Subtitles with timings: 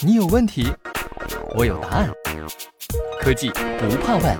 [0.00, 0.68] 你有问题，
[1.56, 2.10] 我有答案。
[3.20, 4.38] 科技不怕问。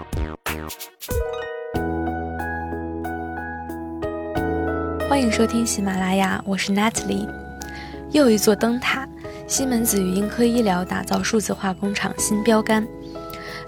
[5.09, 7.29] 欢迎收听喜马拉雅，我是 Natalie。
[8.13, 9.07] 又一座灯塔，
[9.47, 12.87] 西门子与英科医疗打造数字化工厂新标杆。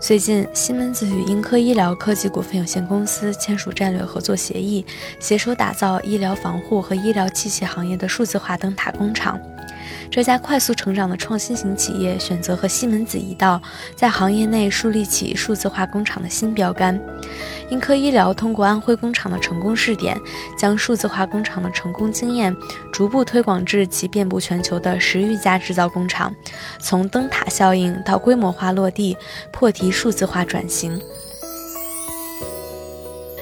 [0.01, 4.87] 最近，西门子与英科医疗科技股份有限公司签署战略合作协议，
[5.19, 9.39] 携手打造医疗防护和医疗器械行业的数字化灯塔工厂。
[10.11, 13.63] 这家快速成长的创新型企业选择和西门子一道，
[13.95, 17.01] 在行业内树立起数字化工厂的新标杆。
[17.71, 20.19] 英科医疗通过安徽工厂的成功试点，
[20.59, 22.55] 将数字化工厂的成功经验
[22.93, 26.35] 逐步推广至其遍布全球的十余家制造工厂，
[26.81, 29.17] 从灯塔效应到规模化落地，
[29.53, 31.01] 破题数字化转型。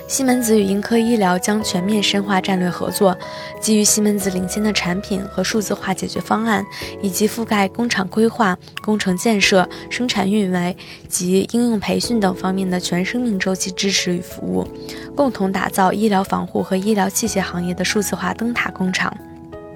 [0.09, 3.17] 西门子与英科医疗将全面深化战略合作，
[3.61, 6.65] 基于西门子领先的产品和数字化解决方案，
[7.03, 10.75] 以及覆盖工厂规划、工程建设、生产运维
[11.09, 14.67] 及应用培训等方面的全生命周期支持与服务，
[15.15, 19.15] 共同打造医疗防护和医疗器械行业的数字化灯塔工厂。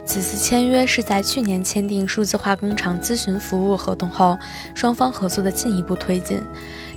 [0.05, 4.37] 此次签约是在去年签订数字化工厂咨询服务合同后，
[4.75, 6.43] 双方合作的进一步推进。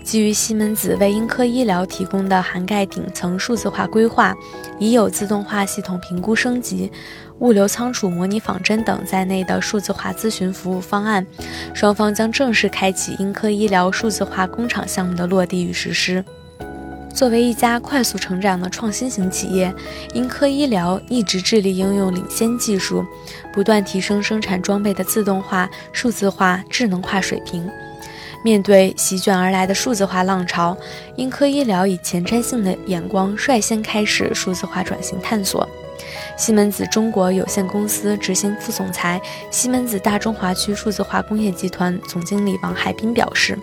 [0.03, 4.35] 基于西门子为英科医疗提供的涵盖顶层数字化规划、
[4.77, 6.91] 已有自动化系统评估升级、
[7.39, 11.25] 物流仓储模拟仿真等在内的数字化咨询服务方案，
[11.73, 16.23] 双方将正式开启英科医疗数字化工厂项目的落地与实施。
[17.15, 19.73] 作为一家快速成长的创新型企业，
[20.13, 23.05] 英科医疗一直致力应用领先技术，
[23.53, 27.67] 不断提升生产装备的自动化、数字化、智能化水平。
[28.43, 30.77] 面对席卷而来的数字化浪潮，
[31.15, 35.67] 英科医疗以前瞻性的眼光率先开始数字化转型探索。
[36.35, 43.57] 西门子中国有限公司执行副总裁、西门子大中华区数字化工业集团总经理王海滨表示。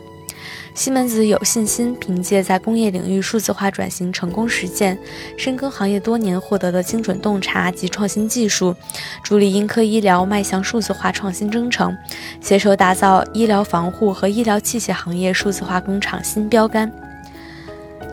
[0.75, 4.99] 西门子有信心凭借在工业领域数字化转型成功实践，
[5.37, 8.75] 深耕行业多年获得的精准洞察及创新技术，
[9.23, 11.95] 助力英科医疗迈向数字化创新征程，
[12.41, 16.91] 携手打造医疗防护和医疗器械行业数字化工厂新标杆。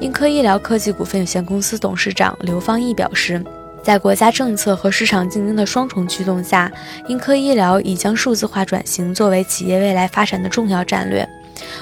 [0.01, 3.41] 英科医疗科技股份有限公司董事长刘方毅表示，
[3.81, 6.69] 在国家政策和市场竞争的双重驱动下，
[7.07, 11.27] 英科医疗已将数字化转型作为企业未来发展的重要战略。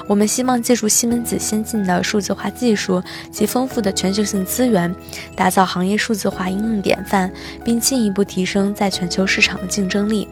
[0.07, 3.01] 我们希望借助西门子先进的数字化技术
[3.31, 4.93] 及丰富的全球性资源，
[5.35, 7.31] 打造行业数字化应用典范，
[7.63, 10.27] 并进一步提升在全球市场的竞争力。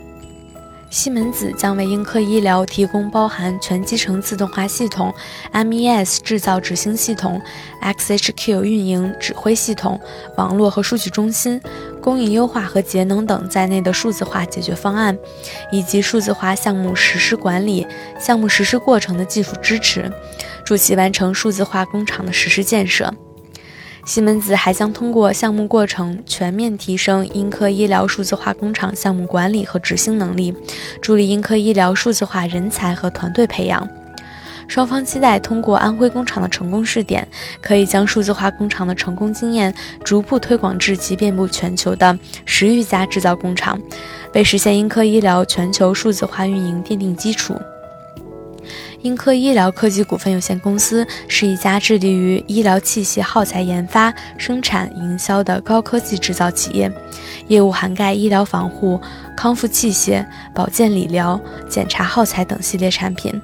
[0.91, 5.13] 西门子将为英科医疗提供包含全集成自动化系统、
[5.51, 7.41] MES 制造执行系统、
[7.81, 10.00] XHQ 运营指挥系统、
[10.38, 11.59] 网络和数据中心、
[12.05, 15.17] 供应优化和节能等在内的数字化解决方案，
[15.71, 17.88] 以及数字化项目实施管理、
[18.19, 20.11] 项目实施过程的技术支持，
[20.63, 23.11] 助其完成数字化工厂的实施建设。
[24.05, 30.53] 西门子还将通过项目过程全面提升英科医疗数字化工厂项目管理和执行能力，
[31.01, 33.89] 助力英科医疗数字化人才和团队培养。
[34.67, 37.27] 双方期待通过安徽工厂的成功试点，
[37.61, 43.79] 可以将数字化工厂的成功经验逐步推广至其遍布全球的十余家制造工厂，
[44.33, 47.55] 为实现英科医疗全球数字化运营奠定基础。
[49.01, 56.91] 英科医疗科技股份有限公司是一家致力于医疗器械耗材研发、生产、营销的高科技制造企业，
[57.47, 58.99] 业务涵盖医疗防护、
[59.37, 60.25] 康复器械、
[60.55, 61.39] 保健理疗、
[61.69, 63.39] 检查耗材等系列产品。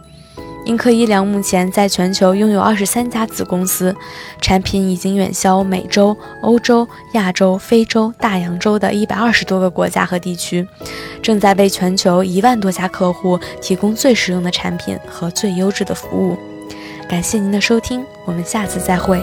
[0.63, 3.95] 英科医疗目前在全球拥有二十三家子公司，
[4.39, 10.65] 产品已经远销美洲、欧洲、亚洲、非洲、大洋洲的一百二十多个国家和地区，
[11.21, 16.37] 正在为全球一万多家客户提供最实用的产品和最优质的服务。
[17.09, 19.19] 感谢您的收听，我们下次再会。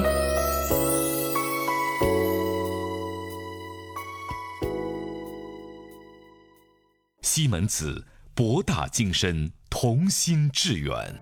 [7.23, 11.21] 西门子，博大精深，同心致远。